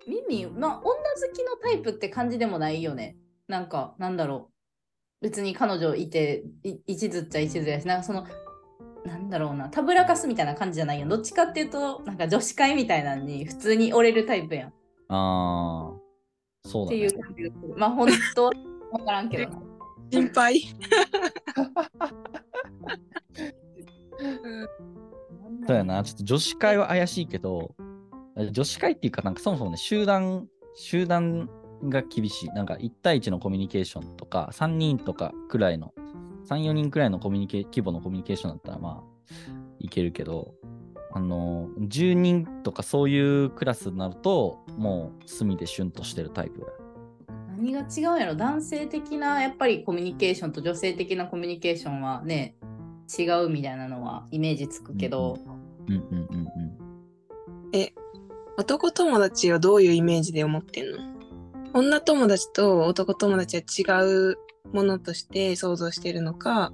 [0.08, 0.94] ミミ、まあ、女好
[1.34, 3.16] きのタイプって感じでもないよね。
[3.48, 4.50] なんか、なんだろ
[5.22, 5.24] う。
[5.24, 8.26] 別に彼女いて、い一途っちゃ一途やし、なんかその、
[9.06, 11.08] なんだろうな、たぶらかすみたいな感じじゃないよ。
[11.08, 14.70] どっちかっていうと、なんか女子会みたいなのに普通に折れるタイプやん。
[14.70, 14.74] っ
[15.10, 17.22] あー、そうだねていう。
[17.22, 17.74] 感じがする。
[17.78, 18.52] まあ、本当は
[18.94, 19.62] 分からんけどな。
[20.12, 20.62] 心配。
[25.68, 27.76] そうやな、ちょっと女子会は怪しいけど、
[28.52, 31.50] 女子会っていうか、なんかそもそもね、集団、集団
[31.84, 32.50] が厳しい。
[32.50, 35.94] なんか1対1のコミュニケーションとか、3人とかくらいの、
[36.48, 39.34] 3、4人くらいのコミュニケ規模のコミュニケーションだったらまあ、
[39.80, 40.54] いけるけど、
[41.14, 46.66] あの、10人とかそういうクラスになると、もう隅でシュンとしてるタイプ。
[47.56, 48.36] 何が違うんやろ？
[48.36, 52.56] 男性的なやっぱりコミュニケーションと女性的なコミュニケーションはね
[53.18, 55.38] 違うみたいなのはイメージつくけど、
[55.88, 57.88] うんうんうんうん。
[58.58, 60.98] 男友達をどういうイメージで思ってんの？
[61.74, 63.64] 女友達と男友達は
[64.02, 64.38] 違う
[64.72, 66.72] ものとして想像してるのか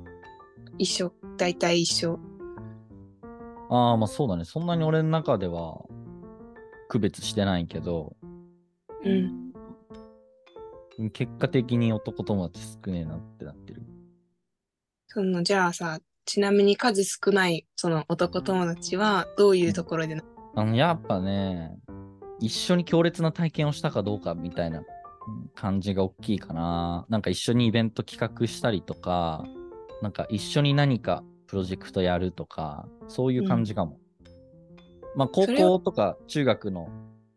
[0.78, 2.20] 一緒大体一緒。
[3.70, 4.46] ああ、まあそうだね。
[4.46, 5.82] そんなに俺の中では
[6.88, 8.16] 区別してないけど、
[9.04, 9.54] うん。
[11.12, 13.84] 結果的に男友達少ねえなってなってる。
[15.08, 20.24] そのじゃあさちなみに数少ないその男友達はどういうところでな
[20.56, 21.78] あの、やっぱね、
[22.40, 24.99] 一緒に強烈な体験をしたかどうかみたいなうん
[25.56, 27.06] 感じが大きいかな。
[27.10, 29.44] なんか一緒にイベント企画したりとか、
[30.02, 34.00] なんか一緒に何かプロジェクトやるとか、そういう感じかも。
[35.16, 36.90] まあ高校とか中学の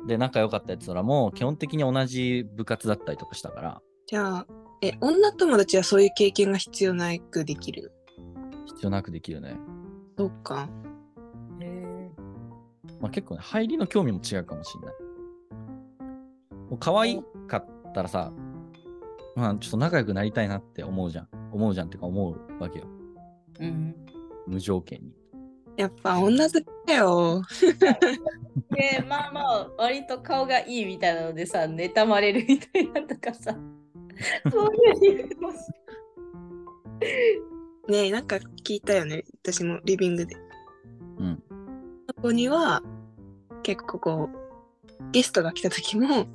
[0.06, 4.46] で仲良かったやつらも基本的に同じ部活だったりとかしたから、じゃあ
[4.82, 7.92] え女友達はそういう経験が必要なくできる
[8.66, 9.56] 必要なくできるね。
[10.16, 10.68] そうか
[13.02, 14.94] まあ、結構ね、入りの興味も違うかもしれない。
[16.70, 18.32] もう可愛かったらさ、
[19.34, 21.28] まあちょっと仲良くなりたいなって思うじゃん。
[21.52, 22.86] 思うじゃんってか思うわけよ。
[23.60, 23.94] うん、
[24.46, 25.22] 無条件に。
[25.76, 27.42] やっぱ女好きだよ
[28.70, 33.56] でまあまあ割と顔がいいみたいなのでさ妬まれるみたいなとかさ
[34.50, 35.50] そういう理由も
[37.88, 40.36] ねえなんか聞いたよね私もリビングで
[41.18, 41.42] うん。
[42.16, 42.82] ここには
[43.62, 44.41] 結構こう
[45.10, 46.26] ゲストが来た時も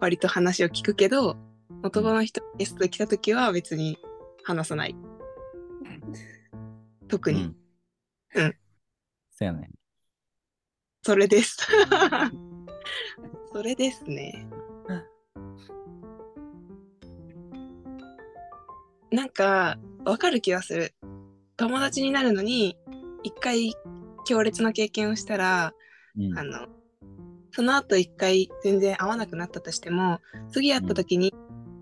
[0.00, 1.36] 割と話を聞くけど
[1.82, 3.98] 男の人がゲストで来た時は別に
[4.44, 4.96] 話さない
[7.08, 7.54] 特に、
[8.34, 8.44] うん。
[8.44, 8.56] うん。
[9.30, 9.68] そやね。
[11.02, 11.58] それです
[13.52, 14.46] それですね
[19.10, 20.94] なんかわかる気がする
[21.56, 22.78] 友達になるのに
[23.22, 23.74] 一回
[24.24, 25.74] 強烈な経験をしたら
[26.16, 26.38] うん。
[26.38, 26.68] あの、
[27.52, 31.34] その後一回全然会わなくなったとしても、次会った時に、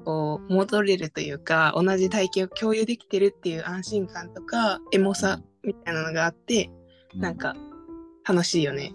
[0.04, 6.70] こう、戻れるというか、同じ体験を共有できてるっていう安心感とか、エモさみたいなのがあって、
[7.14, 7.56] うんなんか、
[8.28, 8.92] 楽しいよね。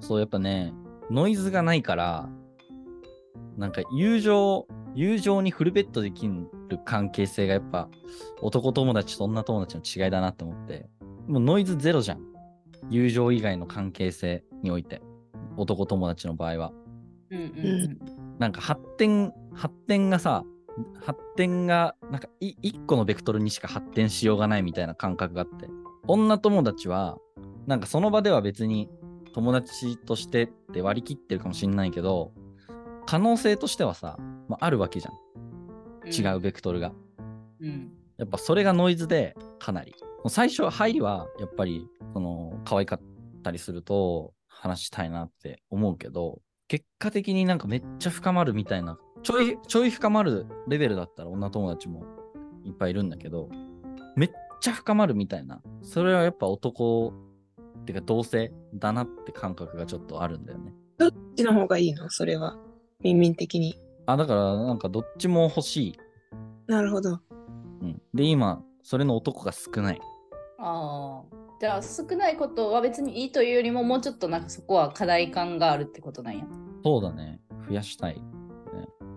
[0.00, 0.72] そう、やっぱね、
[1.10, 2.28] ノイズがないから、
[3.56, 6.48] なんか友情、友情にフルベッドできる
[6.84, 7.88] 関係性がやっぱ
[8.40, 10.88] 男友達と女友達の違いだなって思って、
[11.26, 12.20] もうノイズゼロじゃん。
[12.90, 15.02] 友情以外の関係性において。
[15.56, 16.72] 男友達の場合は。
[17.30, 20.44] うんうんなんか発展、発展がさ、
[21.00, 25.68] 発展が、なんかい一個のベクトルにしか発展しようがないみたいな感覚があって。
[26.06, 27.16] 女友達は、
[27.66, 28.90] なんかその場では別に
[29.32, 32.32] 友達としてって割り切ってるかもしんないけど、
[33.06, 35.14] 可能性としてはさ、まあ、あるわけじゃん。
[35.14, 35.26] うん
[36.08, 36.92] 違うベクトルが。
[37.60, 39.94] うんやっぱそれがノイズでかなり。
[40.28, 43.00] 最初、入りはやっぱり、その、可愛かっ
[43.42, 44.32] たりすると
[44.66, 52.04] 話したいなって思うけど、結果的になんかめっちゃ深まるみたいな、ちょい、ちょい深まるレベルだったら女友達も
[52.64, 53.48] いっぱいいるんだけど、
[54.16, 57.12] めっちゃ深まるみたいな、それはやっぱ男
[57.80, 60.72] ってか同性だなって感覚がちょっとあるんだよね。
[60.98, 62.10] どっちの方がいいの？
[62.10, 62.56] それは。
[63.00, 63.78] ミンミン的に。
[64.06, 65.98] あ、だからなんかどっちも欲しい。
[66.66, 67.20] なるほど。
[67.82, 68.02] うん。
[68.14, 70.00] で、今、それの男が少ない。
[70.58, 76.44] ああじゃあ少ないことは別にいいというよりももうちょっとなんかそこは課題感があるってことなんや
[76.82, 77.40] そうだね。
[77.68, 78.22] 増やしたい。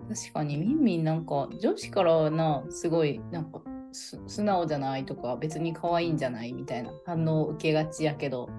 [0.10, 8.50] 確かにみんみんなんか女子からはなすごいなんかす素直じゃないとか別に可愛いんじゃないみたいな反応を受けがちやけど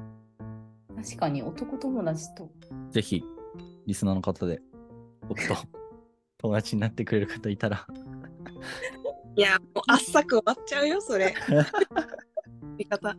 [0.96, 2.50] 確かに男友達と
[2.90, 3.24] ぜひ、
[3.86, 4.60] リスナーの方で、
[5.28, 5.54] 僕と
[6.38, 7.86] 友達になってくれる方いたら、
[9.36, 11.34] いや、もうあっさく終わっちゃうよ、それ。
[12.80, 13.14] 見方。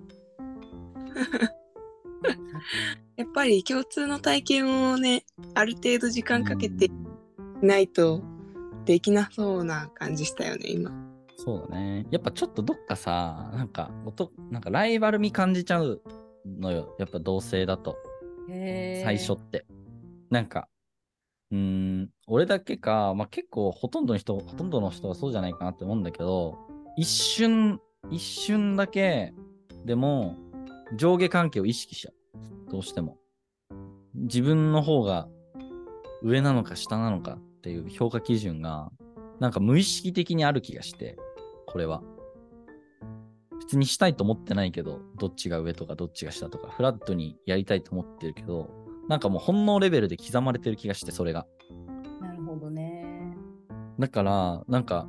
[3.15, 6.91] やっぱり共通の体験をね、ある程度時間かけてう
[7.63, 8.23] んないと
[8.85, 10.91] できなそうな感じしたよね、今。
[11.37, 12.07] そうだね。
[12.09, 16.01] やっぱちょっとどっかさ、なんか、音なんかライバル味感じちゃう
[16.45, 16.95] のよ。
[16.97, 17.97] やっぱ同性だと。
[18.47, 19.65] 最初って。
[20.31, 20.67] なんか、
[21.51, 26.57] うーん、俺だけか、まあ、結構ほとんどの人、ほとんどの人はそうじゃないかなって思うんだけど、
[26.97, 29.33] 一瞬、一瞬だけ、
[29.85, 30.37] でも、
[30.95, 32.71] 上下関係を意識しちゃう。
[32.71, 33.17] どうしても。
[34.13, 35.27] 自分の方が
[36.21, 38.91] 上なのか下なのかっっていう評価基準が、
[39.39, 41.15] なんか無意識的にある気がして、
[41.67, 42.01] これは。
[43.59, 48.71] 別にしたいと思ってないけど、どっちが上とかどっちが下とか、フラットにやりたいと思ってるけど、
[49.07, 51.45] なんかもう本能レベルで刻まれてる気がして、それが。
[52.19, 53.37] なるほどね。
[53.99, 55.07] だから、なんか、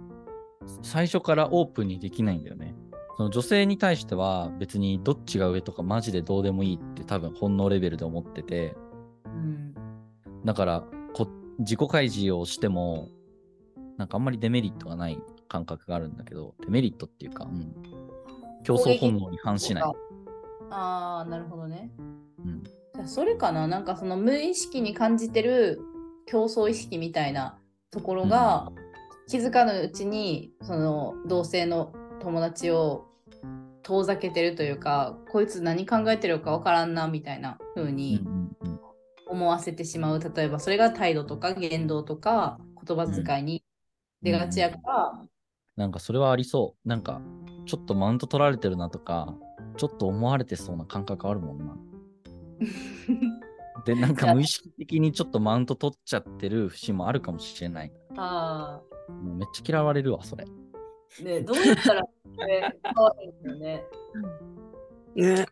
[0.82, 2.74] 最初からオープンにできないんだよね。
[3.16, 8.74] その女性に対しては別にどっちが上とかマジでどうでもいいって多分本能レベルで思ってて、
[9.26, 9.74] うん。
[10.44, 10.84] だから
[11.14, 13.08] こ自己開示をしても、
[13.98, 17.74] なんかあんまりデメリットがない感覚があるんだけど、デメリットっていうか、うん、
[18.64, 19.84] 競争本能に反しない。
[20.70, 21.90] ああ、なるほどね。
[22.44, 25.80] うん、じゃあそれかななんかその無意識に感じてる
[26.26, 27.58] 競争意識みたいな
[27.90, 28.72] ところが、
[29.28, 31.92] 気づかぬうちにその同性の
[32.22, 33.06] 友達を
[33.82, 38.80] 遠ざけてるというかこいつ何考えてるかわからんなみたいな風うんにうんうん
[39.28, 43.64] 思わせてしまう例えばそれが態度とか言動とか言葉遣いに
[44.22, 45.12] 出がちやから、
[45.76, 46.88] なんかそれはありそう。
[46.88, 47.20] なんか、
[47.66, 49.34] ちょっとマウント取られてるなとか、
[49.76, 51.76] ちょっと思われてそうな感覚あるもんな。
[53.84, 57.92] で、なんか無意識的にちょっとマウント取っちゃってる節もあるかもしれない。
[58.16, 58.80] あ
[59.22, 60.44] めっちゃ嫌われるわ、それ。
[61.20, 62.08] ねどうやったらこ
[62.46, 63.84] れ変わるんだよね。
[65.14, 65.46] ね。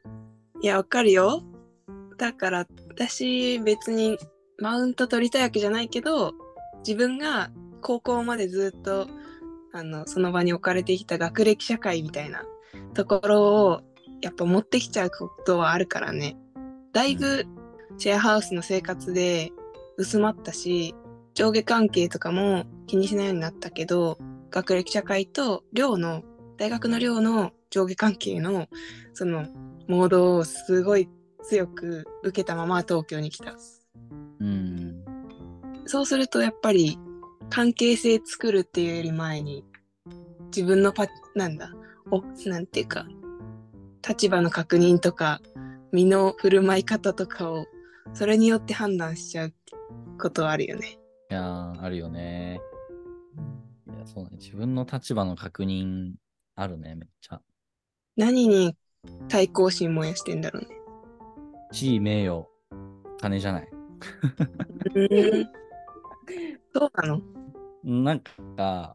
[0.63, 1.43] いや、わかるよ。
[2.17, 4.19] だから、私、別に
[4.59, 6.35] マウント取りたいわけじゃないけど、
[6.87, 7.51] 自分が
[7.81, 9.07] 高校までずっと、
[9.73, 12.45] あの、その場に置かれてきた学歴社会みたいな
[12.95, 13.81] ところを、
[14.21, 16.37] やっぱ持ってきちゃうことはあるからね。
[16.93, 17.47] だいぶ、
[17.97, 19.53] シェアハウスの生活で
[19.97, 20.95] 薄まったし、
[21.35, 24.19] 上下関係とかも気にしないようになったけど、
[24.51, 26.23] 学歴社会と寮の、
[26.57, 28.69] 大学の寮の上下関係の
[29.15, 29.47] その
[29.89, 31.09] モードをすごい
[31.43, 33.57] 強く受けたまま東京に来た。
[34.41, 35.05] うん。
[35.87, 36.99] そうするとやっぱり
[37.49, 39.65] 関係性作るっていうより前に
[40.55, 41.73] 自分のパなんだ
[42.11, 43.07] おなんていうか
[44.07, 45.41] 立場の確認とか
[45.93, 47.67] 身の振る舞い方とかを
[48.15, 49.55] それによって判断しちゃう
[50.19, 50.99] ことはあるよね。
[51.31, 52.61] いや、あるよね。
[54.07, 54.31] そうね。
[54.33, 56.13] 自分の立場の確認
[56.57, 57.41] あるね、めっちゃ。
[58.17, 58.77] 何に
[59.29, 60.69] 対抗心燃やしてんだろうね。
[61.73, 62.47] 地位、名誉、
[63.21, 63.69] 金じゃない。
[64.95, 65.49] うん
[66.75, 67.21] そうなの？
[67.83, 68.21] なん
[68.57, 68.95] か、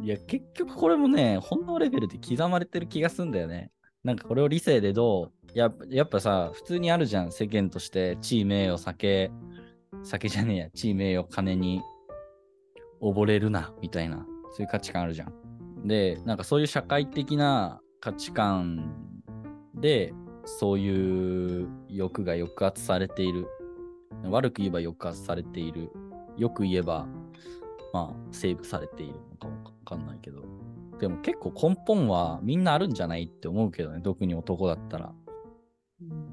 [0.00, 3.70] いや、結局これもね、本能レベルで刻まれてる気がすんだよね。
[4.04, 9.32] なんかこれを理性でどう、ややっぱさ、普通にあるじゃん、世間として、地位、名誉、酒、
[10.04, 11.80] 酒じゃねえや、地位、名誉、金に
[13.00, 15.86] 溺れるな、みたいな、そういう価値観あるじゃん。
[15.86, 19.22] で、なんかそういう社会的な価値観
[19.74, 20.12] で、
[20.44, 23.46] そういう欲が抑圧されている。
[24.24, 25.90] 悪く言えば抑圧されている。
[26.36, 27.06] よく言えば、
[27.92, 30.42] まあ、セーブされているのかもわかんないけど。
[30.98, 35.12] でも結構根本はみんなあるんじゃないって思うけどね、特に男だったら。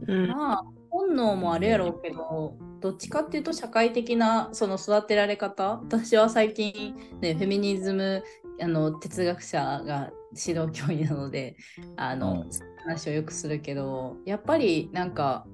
[0.08, 5.82] うんまあ本能もあるやろうけどどっちかっていうと社会的なその育てられ方？
[5.84, 8.24] 私は最近ねフェミニズム
[8.62, 11.56] あの哲学者が指導教員なので
[11.96, 12.50] あの、うん。
[12.88, 15.46] 話をよくするけどやっぱりなんか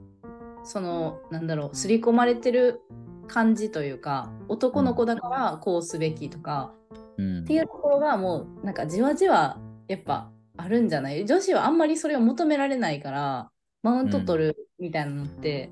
[0.64, 2.82] そのなんだろう刷り込まれてる
[3.28, 6.72] 感じというか男の子だからこうすべきとか、
[7.18, 7.40] うん。
[7.40, 9.58] っていうところがもうなんかじわじわ
[9.88, 11.26] やっぱあるんじゃない？
[11.26, 13.50] 女子はあんまりそれを求められないから
[13.82, 15.72] マウント取るみたいなのって、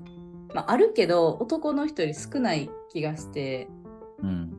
[0.54, 3.68] まあ、あるけど男の人より少ない気がして
[4.22, 4.58] うん。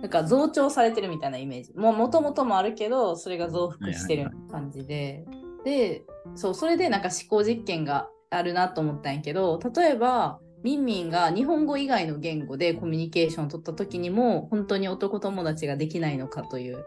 [0.00, 5.26] なんか増長されてるみたいなイメージももともともあるけどそれが増幅してる感じで、
[5.62, 6.04] で
[6.36, 16.84] そうそれでなんか思考実験があるなと思ったんやけど例えばミンミンが日本語以外の言語でコミュニケーションを取った時にも本当に男友達ができないのかという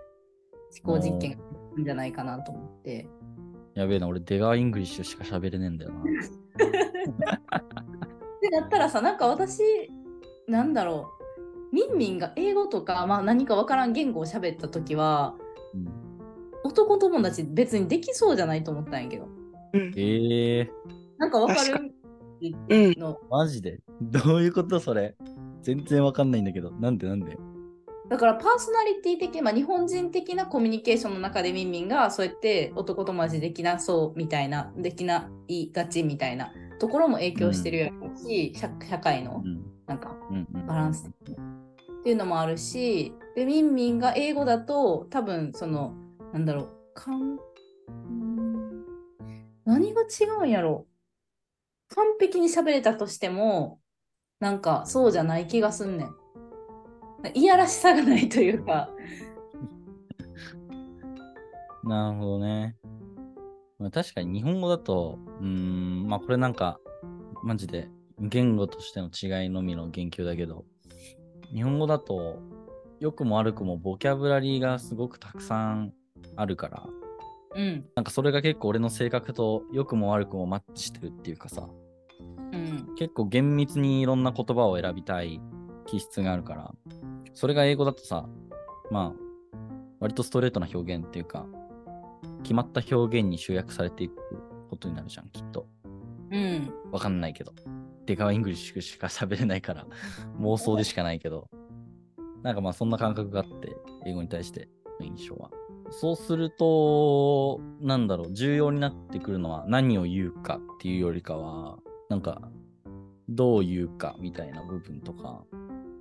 [0.83, 3.07] 思考実験があるんじゃないかなと思って。
[3.75, 6.03] やべえな、俺、出川イングリッシュしか喋れねえんだよな。
[8.43, 9.63] でだったらさなんか私
[10.47, 11.09] なんだろ
[11.71, 11.75] う。
[11.75, 15.33] ミンミンが英語とか、まあ、何かわからん言語を喋った時は
[15.73, 15.87] うん
[16.63, 19.27] 男友達別にできそうじゃないと思ったんやけど。
[19.73, 20.67] ええー、
[21.17, 21.91] なんかわかる？
[22.69, 22.99] うん。
[22.99, 23.79] のマジで？
[24.01, 25.15] どういうことそれ？
[25.61, 26.71] 全然わかんないんだけど。
[26.71, 27.07] なんで？
[27.07, 27.37] なんで？
[28.07, 39.63] だからパーソナリティ的、まあ、日本人的なコミュニケーションの中でミンミンがそうやって男友達できなそうみたいなできないがちみたいなところも影響してるやろうし、社社会のうん。
[39.85, 40.15] なんか。
[40.67, 41.11] バランスっ
[42.03, 45.93] ていうのもあるしでミンミンが英語だと多分その
[46.33, 47.37] なんだろうかん
[49.65, 50.85] 何が違うんやろ
[51.89, 53.79] 完璧に喋れたとしても
[54.39, 56.15] なんかそうじゃない気がすんねん。
[57.33, 58.89] いやらしさがないというか。
[61.85, 62.75] なるほどね。
[63.79, 66.79] まあ、確かに日本語だと、うーん、まあこれなんか、
[67.43, 70.65] マジで言語としての違いのみの言及だけど、
[71.53, 72.39] 日本語だと、
[72.99, 75.93] 良くも悪くもボキャブラリーがすごくたくさん
[76.37, 76.87] あるから、
[77.55, 77.85] うん。
[77.95, 81.67] なんかそれが結構俺の性格と良くも悪くもマッチしてるっていうかさ、
[82.51, 82.95] うん。
[82.97, 85.41] 結構厳密にいろんな言葉を選びたい
[85.85, 86.73] 気質があるから、
[87.33, 88.27] それが英語だとさ、
[88.89, 89.57] まあ、
[89.99, 91.45] 割とストレートな表現っていうか、
[92.43, 94.15] 決まった表現に集約されていく
[94.69, 95.67] ことになるじゃん、きっと。
[96.31, 96.73] うん。
[96.91, 97.53] わかんないけど。
[98.05, 99.85] 出川イングリッシュしか喋れないから、
[100.39, 101.49] 妄想でしかないけど。
[102.41, 104.67] なんかまあそんな感覚があって、英語に対して
[104.99, 105.49] の印象は。
[105.91, 111.77] そうすると、なんだろう、重要になってくるのは何を言うかっていうよりかは、
[112.09, 112.49] なんか、
[113.29, 115.45] どう言うかみたいな部分とか、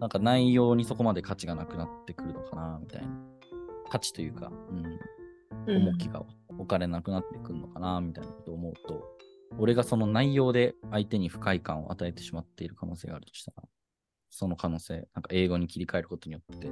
[0.00, 3.08] なんか内容にそこまで価値がなくなってくるのかな、みたいな。
[3.88, 4.98] 価値というか、うん、
[5.66, 9.02] 重きが置かれなくなってくるのかな、みたいなことを思うと、
[9.58, 13.62] 俺がその内容で相手に不快感を与えてしまっている可能性があるとしたら、
[14.30, 16.70] その可能性、なんか英語に切り替えることによって、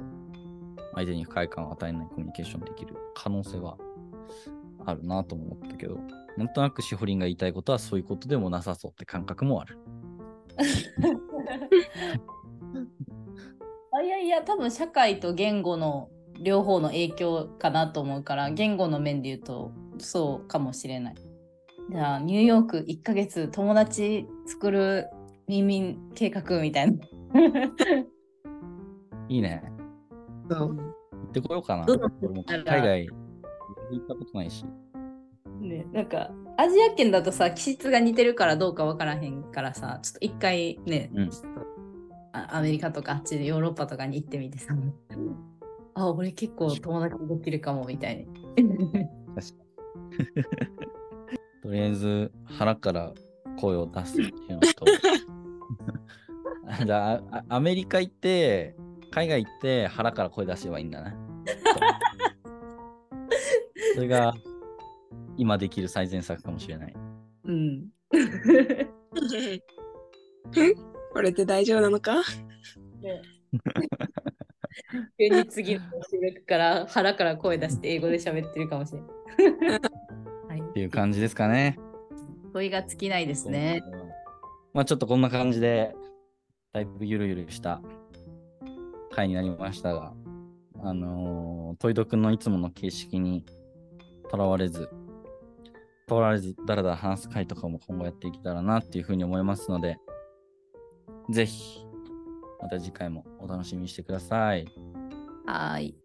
[0.93, 3.77] 相手に不快感を与えないコミュニケーションできる可能性は
[4.85, 5.99] あるなと思ったけど、
[6.37, 9.77] なんとなくしほりんが言いたいことはそういうことでもなさそうって感覚もある。
[13.93, 16.09] あ いやいや、多分社会と言語の
[16.41, 21.15] 両方の影響かなと思うから、言語の面で言うとそうかもしれない。
[21.91, 25.07] じゃあ、ニューヨーク1ヶ月友達作る
[25.47, 27.05] 移民計画みたいな。
[29.29, 29.63] いいね。
[30.49, 30.75] そう行
[31.27, 31.85] ってこようかな。
[31.85, 33.15] 海外行
[34.03, 34.65] ったことないし。
[35.59, 41.29] ね、なんかアジア圏だとさ気質が似てるからどうかわからへんからさちょっと一回ね、うん
[42.33, 44.73] アメリカとかあっちでヨーロッパとかに行ってみてさ
[45.93, 48.27] あ俺結構友達できるかもみたいに。
[51.61, 53.13] とりあえず腹から
[53.59, 54.85] 声を出すっていうのと。
[56.85, 58.75] じゃああアメリカ行って
[59.11, 61.13] 海外行って腹から声出せばいいんだな。
[63.95, 64.33] それが
[65.37, 66.95] 今できる最善策かもしれない。
[67.45, 67.87] うん。
[71.13, 72.15] これで大丈夫なのか？
[75.17, 79.01] 急に次の収録から腹から声出して英語で喋ってるかもしれ
[79.69, 79.79] な い。
[80.49, 81.79] はいっていう感じですかね
[82.53, 83.81] 問いが尽きないですね。
[84.73, 85.95] まあちょっとこんな感じで
[86.73, 87.81] だいぶゆるゆるした
[89.11, 90.13] 回になりましたが
[90.83, 93.45] あのー、トイドくんのいつもの形式に
[94.29, 94.89] とらわれず
[96.07, 99.97] とらわれずだらだら話す回とかも今後やっていけたらなっていうふうに思いますので
[101.29, 101.85] ぜひ
[102.61, 104.67] また次回もお楽しみにしてください
[105.45, 105.95] はい。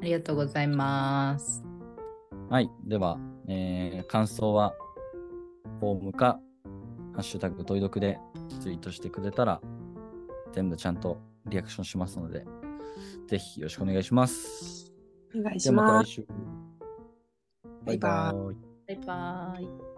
[0.00, 1.64] ありがとうございます。
[2.48, 4.74] はいでは、えー感想は
[5.80, 6.38] フォームか
[7.12, 8.18] ハッシュタグトイドクで
[8.60, 9.60] ツイートしてくれたら
[10.52, 12.44] 全部ちゃんとリアクションしますので
[13.28, 14.92] ぜひよろしくお願いします
[15.34, 15.90] お願いじします。
[15.90, 16.26] ゃあまた来週
[17.84, 18.34] バイバ
[18.88, 19.95] イバイバーイ。